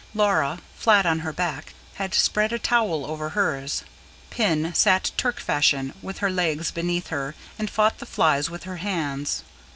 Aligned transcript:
Laura, 0.15 0.57
flat 0.75 1.05
on 1.05 1.19
her 1.19 1.31
back, 1.31 1.75
had 1.93 2.15
spread 2.15 2.51
a 2.51 2.57
towel 2.57 3.05
over 3.05 3.29
hers; 3.29 3.83
Pin 4.31 4.73
sat 4.73 5.11
Turk 5.15 5.39
fashion 5.39 5.93
with 6.01 6.17
her 6.25 6.31
legs 6.31 6.71
beneath 6.71 7.09
her 7.09 7.35
and 7.59 7.69
fought 7.69 7.99
the 7.99 8.07
flies 8.07 8.49
with 8.49 8.63
her 8.63 8.77
hands. 8.77 9.43